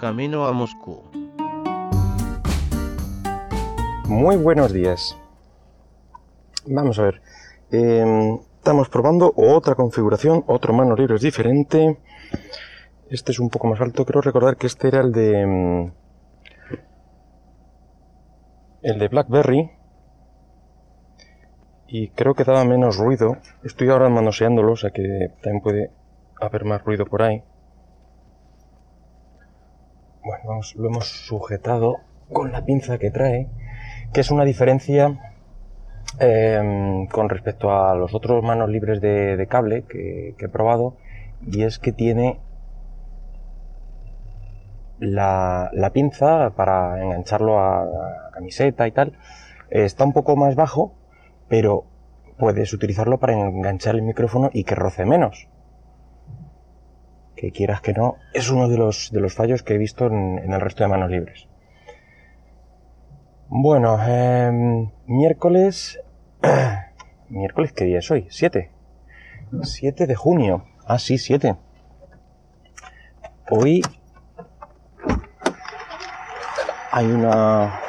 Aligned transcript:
camino 0.00 0.46
a 0.46 0.52
Moscú. 0.52 1.02
Muy 4.08 4.36
buenos 4.36 4.72
días. 4.72 5.14
Vamos 6.66 6.98
a 6.98 7.02
ver. 7.02 7.20
Em, 7.70 8.38
estamos 8.56 8.88
probando 8.88 9.30
otra 9.36 9.74
configuración, 9.74 10.42
otro 10.46 10.72
manos 10.72 10.98
libres 10.98 11.20
diferente. 11.20 11.98
Este 13.10 13.32
es 13.32 13.40
un 13.40 13.50
poco 13.50 13.66
más 13.68 13.78
alto. 13.82 14.06
Quiero 14.06 14.22
recordar 14.22 14.56
que 14.56 14.68
este 14.68 14.88
era 14.88 15.00
el 15.00 15.12
de. 15.12 15.40
Em, 15.42 15.92
el 18.80 18.98
de 18.98 19.08
Blackberry. 19.08 19.70
Y 21.88 22.08
creo 22.08 22.32
que 22.32 22.44
daba 22.44 22.64
menos 22.64 22.96
ruido. 22.96 23.36
Estoy 23.64 23.90
ahora 23.90 24.08
manoseándolo, 24.08 24.72
o 24.72 24.76
sea 24.76 24.92
que 24.92 25.34
también 25.42 25.62
puede 25.62 25.90
haber 26.40 26.64
más 26.64 26.82
ruido 26.84 27.04
por 27.04 27.20
ahí. 27.20 27.44
Bueno, 30.22 30.60
lo 30.76 30.88
hemos 30.88 31.06
sujetado 31.26 32.00
con 32.30 32.52
la 32.52 32.64
pinza 32.64 32.98
que 32.98 33.10
trae, 33.10 33.48
que 34.12 34.20
es 34.20 34.30
una 34.30 34.44
diferencia 34.44 35.18
em, 36.18 37.06
con 37.06 37.30
respecto 37.30 37.70
a 37.70 37.94
los 37.94 38.14
otros 38.14 38.42
manos 38.42 38.68
libres 38.68 39.00
de, 39.00 39.46
cable 39.48 39.84
que, 39.84 40.34
he 40.38 40.48
probado, 40.48 40.96
y 41.46 41.62
es 41.62 41.78
que 41.78 41.92
tiene 41.92 42.38
la, 44.98 45.70
pinza 45.94 46.50
para 46.50 47.02
engancharlo 47.02 47.58
a, 47.58 48.30
camiseta 48.34 48.86
y 48.86 48.92
tal, 48.92 49.16
está 49.70 50.04
un 50.04 50.12
poco 50.12 50.36
más 50.36 50.54
bajo, 50.54 50.92
pero 51.48 51.86
puedes 52.38 52.74
utilizarlo 52.74 53.18
para 53.18 53.32
enganchar 53.32 53.94
el 53.94 54.02
micrófono 54.02 54.50
y 54.52 54.64
que 54.64 54.74
roce 54.74 55.06
menos 55.06 55.48
que 57.40 57.52
quieras 57.52 57.80
que 57.80 57.94
no, 57.94 58.16
es 58.34 58.50
uno 58.50 58.68
de 58.68 58.76
los, 58.76 59.10
de 59.12 59.20
los 59.20 59.32
fallos 59.32 59.62
que 59.62 59.72
he 59.72 59.78
visto 59.78 60.04
en, 60.04 60.52
el 60.52 60.60
resto 60.60 60.84
de 60.84 60.90
manos 60.90 61.10
libres. 61.10 61.48
Bueno, 63.48 63.98
em, 64.06 64.90
miércoles... 65.06 65.98
miércoles, 67.30 67.72
¿qué 67.72 67.86
día 67.86 68.00
es 68.00 68.10
hoy? 68.10 68.26
7. 68.28 68.70
7 69.62 70.06
de 70.06 70.14
junio. 70.14 70.66
Ah, 70.84 70.98
sí, 70.98 71.16
7. 71.16 71.56
Hoy 73.50 73.80
hay 76.92 77.06
una, 77.06 77.80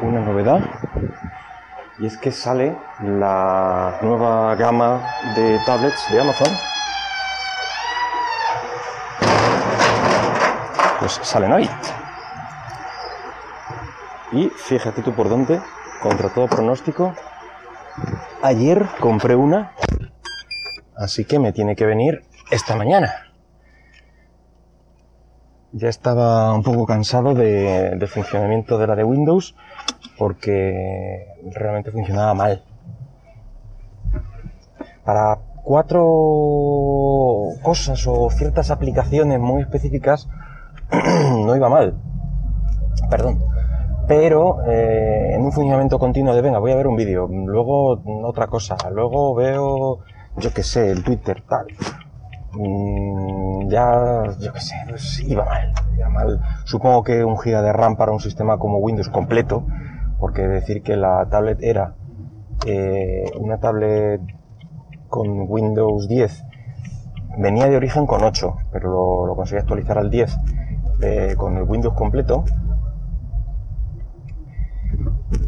una 0.00 0.20
novedad 0.20 0.60
y 1.98 2.06
es 2.06 2.16
que 2.16 2.32
sale 2.32 2.74
la 3.02 3.98
nueva 4.00 4.54
gama 4.54 5.06
de 5.34 5.58
tablets 5.66 6.10
de 6.10 6.20
Amazon 6.20 6.75
pues 11.06 11.20
salen 11.22 11.52
hoy. 11.52 11.70
Y 14.32 14.48
fíjate 14.48 15.02
tú 15.02 15.12
por 15.12 15.28
dónde, 15.28 15.60
contra 16.02 16.30
todo 16.30 16.48
pronóstico, 16.48 17.14
ayer 18.42 18.84
compré 18.98 19.36
una, 19.36 19.70
así 20.96 21.24
que 21.24 21.38
me 21.38 21.52
tiene 21.52 21.76
que 21.76 21.86
venir 21.86 22.24
esta 22.50 22.74
mañana. 22.74 23.12
Ya 25.70 25.88
estaba 25.88 26.52
un 26.52 26.64
poco 26.64 26.86
cansado 26.86 27.34
de, 27.34 28.04
funcionamiento 28.12 28.76
de 28.76 28.86
la 28.88 28.96
de 28.96 29.04
Windows 29.04 29.54
porque 30.18 31.28
realmente 31.54 31.92
funcionaba 31.92 32.34
mal. 32.34 32.64
Para 35.04 35.38
cuatro 35.62 36.00
cosas 37.62 38.04
o 38.08 38.28
ciertas 38.30 38.72
aplicaciones 38.72 39.38
muy 39.38 39.62
específicas 39.62 40.28
no 40.92 41.56
iba 41.56 41.68
mal. 41.68 41.94
Perdón. 43.10 43.42
Pero 44.08 44.64
eh, 44.66 45.34
en 45.34 45.42
un 45.42 45.52
funcionamiento 45.52 45.98
continuo 45.98 46.34
de, 46.34 46.40
venga, 46.40 46.60
voy 46.60 46.70
a 46.70 46.76
ver 46.76 46.86
un 46.86 46.96
vídeo, 46.96 47.26
luego 47.26 48.00
otra 48.24 48.46
cosa, 48.46 48.76
luego 48.92 49.34
veo, 49.34 49.98
yo 50.36 50.54
qué 50.54 50.62
sé, 50.62 50.92
el 50.92 51.02
Twitter, 51.02 51.42
tal. 51.48 51.66
Mm, 52.52 53.68
ya, 53.68 54.22
yo 54.38 54.52
qué 54.52 54.60
sé, 54.60 54.76
pues 54.88 55.20
iba 55.26 55.44
mal, 55.44 55.72
iba 55.96 56.08
mal. 56.08 56.40
Supongo 56.64 57.02
que 57.02 57.24
un 57.24 57.36
giga 57.36 57.62
de 57.62 57.72
RAM 57.72 57.96
para 57.96 58.12
un 58.12 58.20
sistema 58.20 58.58
como 58.58 58.78
Windows 58.78 59.08
completo, 59.08 59.66
porque 60.20 60.42
decir 60.42 60.82
que 60.84 60.96
la 60.96 61.26
tablet 61.28 61.60
era 61.60 61.94
eh, 62.64 63.24
una 63.40 63.58
tablet 63.58 64.20
con 65.08 65.46
Windows 65.48 66.08
10 66.08 66.44
venía 67.38 67.68
de 67.68 67.76
origen 67.76 68.06
con 68.06 68.22
8, 68.22 68.56
pero 68.72 68.90
lo, 68.90 69.26
lo 69.26 69.36
conseguí 69.36 69.60
actualizar 69.60 69.98
al 69.98 70.10
10 70.10 70.36
con 71.36 71.56
el 71.56 71.62
Windows 71.64 71.94
completo. 71.94 72.44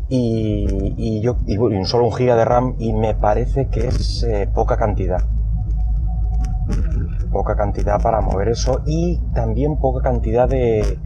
Y, 0.08 1.20
yo 1.20 1.36
y, 1.46 1.56
solo 1.84 2.04
un 2.04 2.12
giga 2.12 2.34
de 2.34 2.44
RAM 2.44 2.74
y 2.78 2.92
me 2.92 3.14
parece 3.14 3.68
que 3.68 3.88
es 3.88 4.22
eh, 4.22 4.48
poca 4.52 4.76
cantidad 4.76 5.22
poca 7.30 7.56
cantidad 7.56 8.00
para 8.00 8.22
mover 8.22 8.48
eso 8.48 8.80
y 8.86 9.20
también 9.34 9.76
poca 9.76 10.02
cantidad 10.02 10.48
de 10.48 10.98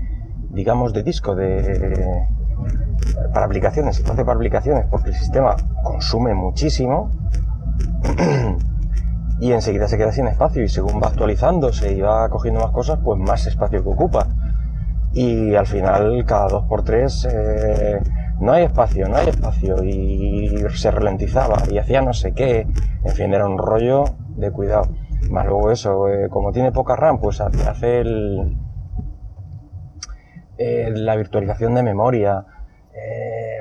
digamos 0.50 0.92
de 0.92 1.02
disco 1.02 1.34
de 1.34 2.24
para 3.34 3.46
aplicaciones 3.46 3.98
entonces 3.98 4.24
para 4.24 4.36
aplicaciones 4.36 4.86
porque 4.88 5.10
el 5.10 5.16
sistema 5.16 5.56
consume 5.82 6.34
muchísimo 6.34 7.10
y 9.40 9.52
enseguida 9.52 9.88
se 9.88 9.98
queda 9.98 10.12
sin 10.12 10.28
espacio 10.28 10.62
y 10.62 10.68
según 10.68 11.02
va 11.02 11.08
actualizándose 11.08 11.92
y 11.92 12.00
va 12.00 12.28
cogiendo 12.28 12.60
más 12.60 12.70
cosas, 12.70 13.00
pues 13.02 13.18
más 13.18 13.44
espacio 13.46 13.82
que 13.82 13.88
ocupa. 13.88 14.28
Y 15.14 15.54
al 15.54 15.66
final, 15.66 16.24
cada 16.26 16.48
2x3, 16.48 17.28
eh, 17.30 18.00
no 18.40 18.52
hay 18.52 18.64
espacio, 18.64 19.08
no 19.08 19.16
hay 19.16 19.28
espacio 19.28 19.84
y 19.84 20.64
se 20.74 20.90
ralentizaba 20.90 21.62
y 21.70 21.78
hacía 21.78 22.00
no 22.02 22.12
sé 22.12 22.32
qué. 22.32 22.66
En 23.04 23.12
fin, 23.12 23.34
era 23.34 23.46
un 23.46 23.58
rollo 23.58 24.04
de 24.36 24.50
cuidado. 24.50 24.88
Más 25.30 25.46
luego 25.46 25.70
eso, 25.70 26.08
eh, 26.08 26.28
como 26.28 26.52
tiene 26.52 26.72
poca 26.72 26.96
RAM, 26.96 27.20
pues 27.20 27.40
hace 27.40 28.00
el, 28.00 28.56
la 30.58 31.16
virtualización 31.16 31.74
de 31.74 31.82
memoria. 31.82 32.46
Eh, 32.94 33.58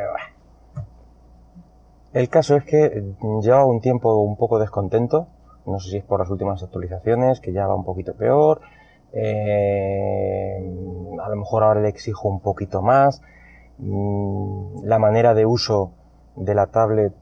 el 2.13 2.29
caso 2.29 2.55
es 2.55 2.63
que 2.63 3.15
lleva 3.41 3.65
un 3.65 3.81
tiempo 3.81 4.21
un 4.21 4.37
poco 4.37 4.59
descontento 4.59 5.27
no 5.65 5.79
sé 5.79 5.91
si 5.91 5.97
es 5.97 6.03
por 6.03 6.19
las 6.19 6.29
últimas 6.29 6.61
actualizaciones, 6.63 7.39
que 7.39 7.53
ya 7.53 7.67
va 7.67 7.75
un 7.75 7.85
poquito 7.85 8.15
peor. 8.15 8.61
Eh, 9.13 10.57
a 11.23 11.29
lo 11.29 11.35
mejor 11.35 11.63
ahora 11.63 11.81
le 11.81 11.89
exijo 11.89 12.29
un 12.29 12.39
poquito 12.41 12.81
más. 12.81 13.21
Mm, 13.77 14.83
la 14.83 14.99
manera 14.99 15.33
de 15.33 15.45
uso 15.45 15.91
de 16.35 16.55
la 16.55 16.67
tablet 16.67 17.13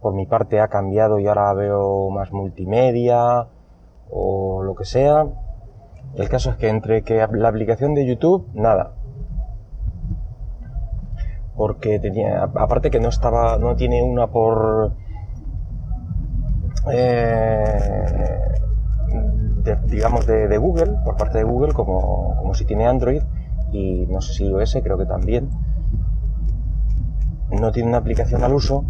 por 0.00 0.14
mi 0.14 0.26
parte 0.26 0.60
ha 0.60 0.68
cambiado 0.68 1.18
y 1.18 1.26
ahora 1.26 1.52
veo 1.52 2.10
más 2.10 2.32
multimedia 2.32 3.46
o 4.10 4.62
lo 4.62 4.74
que 4.74 4.84
sea. 4.84 5.26
El 6.16 6.28
caso 6.28 6.50
es 6.50 6.56
que 6.56 6.68
entre 6.68 7.02
que 7.02 7.26
la 7.32 7.48
aplicación 7.48 7.94
de 7.94 8.06
YouTube, 8.06 8.48
nada. 8.54 8.92
Porque 11.54 11.98
tenía, 11.98 12.42
aparte 12.42 12.90
que 12.90 13.00
no 13.00 13.10
estaba, 13.10 13.58
no 13.58 13.76
tiene 13.76 14.02
una 14.02 14.28
por, 14.28 14.92
eh, 16.90 18.52
digamos, 19.86 20.26
de, 20.26 20.56
Google, 20.58 20.98
por 21.04 21.16
parte 21.16 21.38
de 21.38 21.44
Google, 21.44 21.72
como, 21.72 22.36
como 22.36 22.54
si 22.54 22.64
tiene 22.64 22.86
Android 22.86 23.22
y 23.72 24.06
no 24.06 24.20
sé 24.20 24.32
si 24.34 24.46
iOS, 24.46 24.78
creo 24.82 24.98
que 24.98 25.06
también, 25.06 25.50
no 27.50 27.72
tiene 27.72 27.88
una 27.88 27.98
aplicación 27.98 28.42
al 28.42 28.54
uso, 28.54 28.84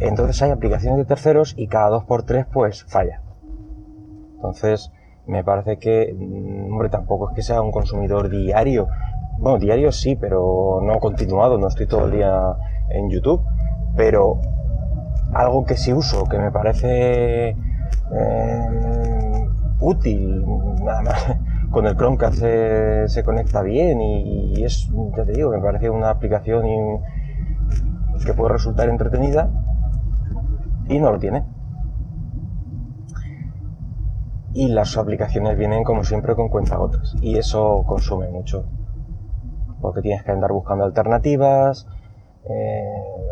entonces 0.00 0.40
hay 0.42 0.50
aplicaciones 0.50 0.98
de 0.98 1.04
terceros 1.04 1.54
y 1.56 1.68
cada 1.68 1.90
2x3 1.90 2.46
pues 2.52 2.84
falla. 2.84 3.22
Entonces, 4.36 4.90
me 5.26 5.44
parece 5.44 5.78
que, 5.78 6.14
mm, 6.16 6.72
hombre, 6.72 6.88
tampoco 6.88 7.30
es 7.30 7.36
que 7.36 7.42
sea 7.42 7.60
un 7.60 7.70
consumidor 7.70 8.28
diario. 8.30 8.88
Bueno, 9.38 9.58
diario 9.58 9.92
sí, 9.92 10.16
pero 10.16 10.80
no 10.82 10.98
continuado, 10.98 11.58
no 11.58 11.68
estoy 11.68 11.86
todo 11.86 12.06
el 12.06 12.12
día 12.12 12.56
en 12.90 13.10
YouTube, 13.10 13.42
pero 13.96 14.40
algo 15.32 15.64
que 15.64 15.76
sí 15.76 15.92
uso, 15.92 16.24
que 16.24 16.38
me 16.38 16.50
parece 16.50 17.50
eh, 17.50 19.29
útil, 19.80 20.44
nada 20.82 21.02
más 21.02 21.36
con 21.70 21.86
el 21.86 21.96
Chromecast 21.96 22.38
se, 22.38 23.08
se 23.08 23.24
conecta 23.24 23.62
bien 23.62 24.00
y, 24.00 24.62
es, 24.64 24.90
ya 25.16 25.24
te 25.24 25.32
digo, 25.32 25.50
me 25.50 25.60
parece 25.60 25.90
una 25.90 26.10
aplicación 26.10 26.64
que 28.24 28.34
puede 28.34 28.52
resultar 28.52 28.88
entretenida 28.88 29.50
y 30.88 30.98
no 30.98 31.12
lo 31.12 31.18
tiene. 31.18 31.44
Y 34.52 34.68
las 34.68 34.96
aplicaciones 34.96 35.56
vienen 35.56 35.84
como 35.84 36.04
siempre 36.04 36.34
con 36.34 36.48
cuentagotas 36.48 37.14
y 37.20 37.38
eso 37.38 37.84
consume 37.86 38.28
mucho 38.28 38.66
porque 39.80 40.02
tienes 40.02 40.22
que 40.22 40.30
andar 40.30 40.52
buscando 40.52 40.84
alternativas, 40.84 41.86
eh, 42.48 42.84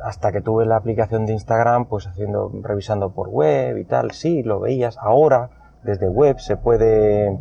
hasta 0.04 0.32
que 0.32 0.40
tuve 0.40 0.66
la 0.66 0.76
aplicación 0.76 1.26
de 1.26 1.32
Instagram, 1.32 1.86
pues 1.86 2.06
haciendo, 2.06 2.50
revisando 2.62 3.12
por 3.12 3.28
web 3.28 3.78
y 3.78 3.84
tal, 3.84 4.10
sí, 4.12 4.42
lo 4.42 4.60
veías. 4.60 4.96
Ahora, 4.98 5.50
desde 5.82 6.08
web 6.08 6.38
se 6.38 6.56
puede, 6.56 7.38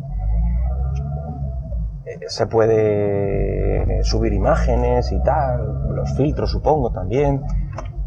se 2.26 2.46
puede 2.46 4.02
subir 4.04 4.32
imágenes 4.32 5.12
y 5.12 5.20
tal, 5.22 5.94
los 5.94 6.12
filtros 6.16 6.50
supongo 6.50 6.90
también, 6.90 7.42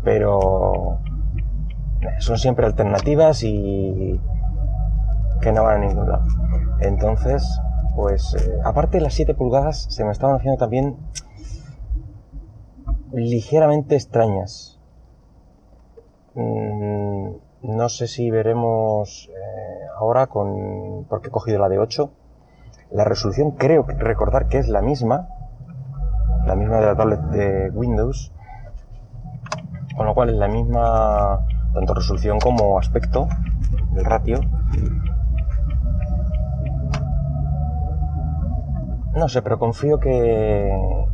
pero 0.04 1.00
son 2.20 2.38
siempre 2.38 2.66
alternativas 2.66 3.44
y 3.44 4.20
que 5.42 5.52
no 5.52 5.64
van 5.64 5.84
a 5.84 5.88
ningún 5.88 6.10
lado. 6.10 6.26
Entonces, 6.80 7.44
pues 7.96 8.36
eh, 8.36 8.60
aparte 8.64 8.98
de 8.98 9.04
las 9.04 9.14
7 9.14 9.34
pulgadas 9.34 9.88
se 9.90 10.04
me 10.04 10.12
estaban 10.12 10.36
haciendo 10.36 10.58
también 10.58 10.98
ligeramente 13.12 13.96
extrañas. 13.96 14.80
Mm, 16.34 17.32
no 17.64 17.90
sé 17.90 18.08
si 18.08 18.32
veremos 18.32 19.30
eh, 19.30 19.88
ahora 20.02 20.28
con 20.28 21.06
porque 21.10 21.28
he 21.28 21.32
cogido 21.32 21.60
la 21.60 21.70
de 21.70 21.78
8 21.78 22.12
la 22.92 23.06
resolución 23.06 23.52
creo 23.52 23.86
recordar 23.88 24.48
que 24.48 24.58
es 24.58 24.68
la 24.68 24.82
misma, 24.82 25.30
la 26.46 26.56
misma 26.56 26.78
de 26.78 26.86
la 26.88 26.96
tablet 26.96 27.22
de 27.22 27.70
Windows, 27.70 28.34
con 29.96 30.06
lo 30.06 30.14
cual 30.14 30.30
es 30.30 30.36
la 30.36 30.50
misma 30.50 31.46
tanto 31.74 31.94
resolución 31.94 32.40
como 32.40 32.78
aspecto 32.78 33.30
del 33.92 34.04
ratio. 34.04 34.42
No 39.16 39.30
sé, 39.30 39.42
pero 39.42 39.58
confío 39.58 40.00
que, 40.00 41.06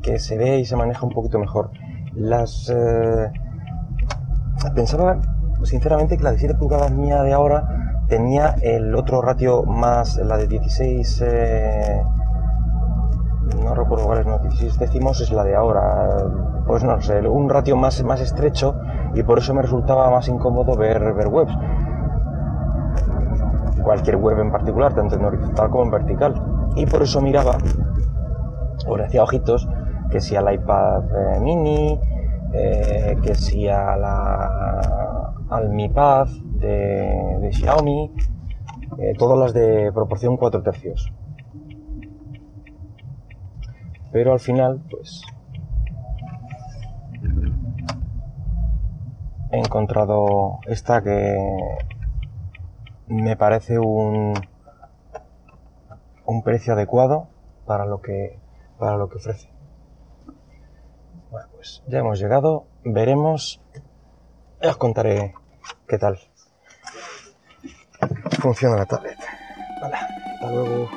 que 0.00 0.18
se 0.18 0.38
ve 0.38 0.58
y 0.58 0.64
se 0.64 0.76
maneja 0.76 1.04
un 1.04 1.12
poquito 1.12 1.38
mejor. 1.38 1.70
Las 2.14 2.70
eh, 2.70 3.30
pensaba 4.74 5.20
sinceramente 5.64 6.16
que 6.16 6.22
la 6.22 6.32
de 6.32 6.38
7 6.38 6.54
pulgadas 6.54 6.92
mía 6.92 7.22
de 7.22 7.32
ahora 7.32 8.04
tenía 8.08 8.54
el 8.62 8.94
otro 8.94 9.22
ratio 9.22 9.64
más, 9.64 10.16
la 10.16 10.36
de 10.36 10.46
16, 10.46 11.24
eh, 11.26 12.02
no 13.62 13.74
recuerdo 13.74 14.06
cuál 14.06 14.20
es, 14.20 14.26
no, 14.26 14.38
16 14.38 14.78
décimos 14.78 15.20
es 15.20 15.32
la 15.32 15.44
de 15.44 15.54
ahora, 15.54 16.24
pues 16.66 16.84
no 16.84 17.00
sé, 17.00 17.20
un 17.26 17.48
ratio 17.48 17.76
más, 17.76 18.02
más 18.04 18.20
estrecho 18.20 18.76
y 19.14 19.22
por 19.22 19.38
eso 19.38 19.54
me 19.54 19.62
resultaba 19.62 20.10
más 20.10 20.28
incómodo 20.28 20.76
ver, 20.76 21.14
ver 21.14 21.28
webs. 21.28 21.56
Cualquier 23.82 24.16
web 24.16 24.40
en 24.40 24.50
particular, 24.50 24.94
tanto 24.94 25.14
en 25.14 25.24
horizontal 25.24 25.70
como 25.70 25.84
en 25.84 25.90
vertical. 25.90 26.34
Y 26.74 26.86
por 26.86 27.02
eso 27.02 27.20
miraba, 27.20 27.56
o 28.86 28.96
le 28.96 29.04
hacía 29.04 29.22
ojitos, 29.22 29.68
que 30.10 30.20
si 30.20 30.36
al 30.36 30.52
iPad 30.52 31.04
eh, 31.04 31.40
mini, 31.40 32.00
eh, 32.52 33.16
que 33.22 33.34
si 33.34 33.68
a 33.68 33.96
la, 33.96 35.05
al 35.50 35.70
Mi 35.70 35.88
Pad, 35.88 36.28
de, 36.44 37.50
Xiaomi, 37.52 38.12
eh, 38.98 39.14
todas 39.18 39.38
las 39.38 39.52
de 39.52 39.92
proporción 39.92 40.36
4 40.36 40.62
tercios. 40.62 41.12
Pero 44.12 44.32
al 44.32 44.40
final, 44.40 44.80
pues 44.90 45.22
he 49.50 49.58
encontrado 49.58 50.58
esta 50.66 51.02
que 51.02 51.36
me 53.08 53.36
parece 53.36 53.78
un, 53.78 54.34
un 56.24 56.42
precio 56.42 56.72
adecuado 56.72 57.28
para 57.66 57.86
lo 57.86 58.00
que 58.00 58.38
para 58.78 58.96
lo 58.96 59.08
que 59.08 59.16
ofrece. 59.16 59.48
Bueno, 61.30 61.48
pues 61.54 61.82
ya 61.88 61.98
hemos 61.98 62.18
llegado, 62.18 62.66
veremos, 62.84 63.60
ya 64.62 64.70
os 64.70 64.76
contaré 64.76 65.34
qué 65.88 65.98
tal 65.98 66.18
funciona 68.40 68.76
la 68.76 68.86
tablet. 68.86 69.18
Hasta 69.82 70.50
luego. 70.50 70.88